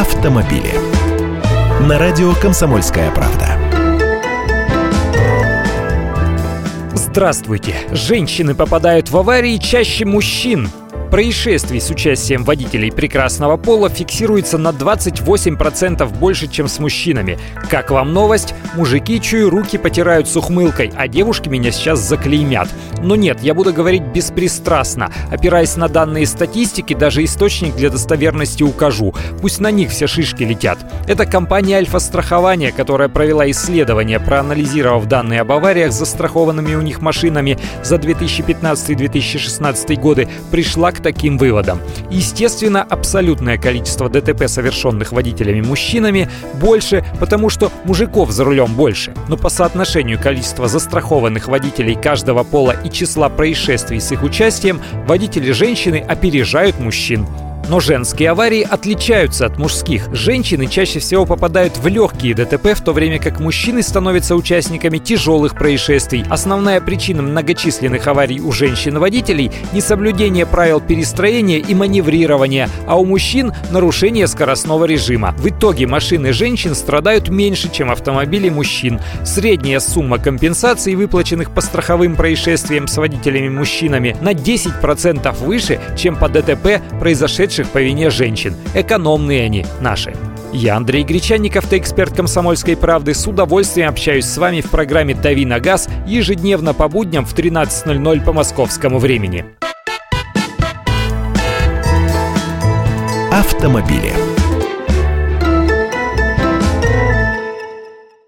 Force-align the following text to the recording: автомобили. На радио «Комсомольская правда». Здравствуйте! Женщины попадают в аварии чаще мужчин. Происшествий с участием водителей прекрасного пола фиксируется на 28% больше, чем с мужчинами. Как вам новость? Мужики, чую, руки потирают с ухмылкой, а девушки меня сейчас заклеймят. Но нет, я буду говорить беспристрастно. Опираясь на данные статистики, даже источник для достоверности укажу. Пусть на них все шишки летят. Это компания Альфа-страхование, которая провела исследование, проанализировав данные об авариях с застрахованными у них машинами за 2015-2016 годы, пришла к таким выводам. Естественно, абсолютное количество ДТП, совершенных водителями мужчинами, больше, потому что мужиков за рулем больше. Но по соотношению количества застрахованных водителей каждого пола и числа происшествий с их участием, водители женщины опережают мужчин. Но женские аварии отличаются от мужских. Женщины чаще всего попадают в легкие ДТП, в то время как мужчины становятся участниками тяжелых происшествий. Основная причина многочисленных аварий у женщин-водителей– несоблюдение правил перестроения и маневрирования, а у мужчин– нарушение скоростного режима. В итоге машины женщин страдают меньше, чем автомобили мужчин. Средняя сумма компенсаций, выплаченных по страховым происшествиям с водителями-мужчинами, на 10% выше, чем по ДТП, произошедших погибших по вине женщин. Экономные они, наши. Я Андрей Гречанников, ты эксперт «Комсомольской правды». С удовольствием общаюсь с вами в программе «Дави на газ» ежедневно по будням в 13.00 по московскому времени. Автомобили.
автомобили. 0.00 0.72
На 1.86 1.98
радио 1.98 2.32
«Комсомольская 2.32 3.10
правда». 3.10 3.58
Здравствуйте! 6.94 7.74
Женщины 7.92 8.54
попадают 8.54 9.10
в 9.10 9.16
аварии 9.18 9.58
чаще 9.58 10.06
мужчин. 10.06 10.70
Происшествий 11.10 11.80
с 11.80 11.90
участием 11.90 12.44
водителей 12.44 12.92
прекрасного 12.92 13.56
пола 13.56 13.88
фиксируется 13.88 14.58
на 14.58 14.68
28% 14.68 16.06
больше, 16.18 16.46
чем 16.46 16.68
с 16.68 16.78
мужчинами. 16.78 17.36
Как 17.68 17.90
вам 17.90 18.12
новость? 18.12 18.54
Мужики, 18.76 19.20
чую, 19.20 19.50
руки 19.50 19.76
потирают 19.76 20.28
с 20.28 20.36
ухмылкой, 20.36 20.92
а 20.96 21.08
девушки 21.08 21.48
меня 21.48 21.72
сейчас 21.72 21.98
заклеймят. 21.98 22.68
Но 23.02 23.16
нет, 23.16 23.38
я 23.42 23.54
буду 23.54 23.72
говорить 23.72 24.04
беспристрастно. 24.04 25.10
Опираясь 25.32 25.76
на 25.76 25.88
данные 25.88 26.26
статистики, 26.26 26.94
даже 26.94 27.24
источник 27.24 27.74
для 27.74 27.90
достоверности 27.90 28.62
укажу. 28.62 29.12
Пусть 29.40 29.58
на 29.58 29.72
них 29.72 29.90
все 29.90 30.06
шишки 30.06 30.44
летят. 30.44 30.78
Это 31.08 31.26
компания 31.26 31.78
Альфа-страхование, 31.78 32.70
которая 32.70 33.08
провела 33.08 33.50
исследование, 33.50 34.20
проанализировав 34.20 35.06
данные 35.06 35.40
об 35.40 35.50
авариях 35.50 35.90
с 35.90 35.98
застрахованными 35.98 36.76
у 36.76 36.82
них 36.82 37.00
машинами 37.00 37.58
за 37.82 37.96
2015-2016 37.96 39.96
годы, 39.96 40.28
пришла 40.52 40.92
к 40.92 40.99
таким 41.00 41.38
выводам. 41.38 41.80
Естественно, 42.10 42.82
абсолютное 42.82 43.58
количество 43.58 44.08
ДТП, 44.08 44.48
совершенных 44.48 45.12
водителями 45.12 45.60
мужчинами, 45.60 46.28
больше, 46.54 47.04
потому 47.18 47.48
что 47.50 47.72
мужиков 47.84 48.30
за 48.30 48.44
рулем 48.44 48.74
больше. 48.74 49.14
Но 49.28 49.36
по 49.36 49.48
соотношению 49.48 50.18
количества 50.18 50.68
застрахованных 50.68 51.48
водителей 51.48 51.94
каждого 51.94 52.44
пола 52.44 52.76
и 52.84 52.90
числа 52.90 53.28
происшествий 53.28 54.00
с 54.00 54.12
их 54.12 54.22
участием, 54.22 54.80
водители 55.06 55.52
женщины 55.52 56.04
опережают 56.06 56.78
мужчин. 56.78 57.26
Но 57.70 57.78
женские 57.78 58.30
аварии 58.30 58.66
отличаются 58.68 59.46
от 59.46 59.56
мужских. 59.56 60.12
Женщины 60.12 60.66
чаще 60.66 60.98
всего 60.98 61.24
попадают 61.24 61.76
в 61.78 61.86
легкие 61.86 62.34
ДТП, 62.34 62.74
в 62.74 62.82
то 62.82 62.92
время 62.92 63.20
как 63.20 63.38
мужчины 63.38 63.84
становятся 63.84 64.34
участниками 64.34 64.98
тяжелых 64.98 65.54
происшествий. 65.54 66.24
Основная 66.28 66.80
причина 66.80 67.22
многочисленных 67.22 68.04
аварий 68.08 68.40
у 68.40 68.50
женщин-водителей– 68.50 69.52
несоблюдение 69.72 70.46
правил 70.46 70.80
перестроения 70.80 71.58
и 71.58 71.72
маневрирования, 71.72 72.68
а 72.88 72.98
у 72.98 73.04
мужчин– 73.04 73.52
нарушение 73.70 74.26
скоростного 74.26 74.84
режима. 74.84 75.32
В 75.38 75.48
итоге 75.48 75.86
машины 75.86 76.32
женщин 76.32 76.74
страдают 76.74 77.28
меньше, 77.28 77.70
чем 77.70 77.92
автомобили 77.92 78.48
мужчин. 78.48 78.98
Средняя 79.24 79.78
сумма 79.78 80.18
компенсаций, 80.18 80.96
выплаченных 80.96 81.52
по 81.52 81.60
страховым 81.60 82.16
происшествиям 82.16 82.88
с 82.88 82.96
водителями-мужчинами, 82.96 84.16
на 84.20 84.32
10% 84.32 85.44
выше, 85.44 85.78
чем 85.96 86.16
по 86.16 86.28
ДТП, 86.28 86.82
произошедших 86.98 87.59
погибших 87.60 87.70
по 87.70 87.78
вине 87.78 88.10
женщин. 88.10 88.54
Экономные 88.74 89.44
они, 89.44 89.66
наши. 89.80 90.14
Я 90.52 90.76
Андрей 90.76 91.04
Гречанников, 91.04 91.66
ты 91.66 91.78
эксперт 91.78 92.14
«Комсомольской 92.14 92.76
правды». 92.76 93.14
С 93.14 93.26
удовольствием 93.26 93.88
общаюсь 93.88 94.26
с 94.26 94.36
вами 94.36 94.60
в 94.60 94.70
программе 94.70 95.14
«Дави 95.14 95.46
на 95.46 95.60
газ» 95.60 95.88
ежедневно 96.06 96.74
по 96.74 96.88
будням 96.88 97.24
в 97.24 97.34
13.00 97.34 98.24
по 98.24 98.32
московскому 98.32 98.98
времени. 98.98 99.44
Автомобили. 103.30 104.29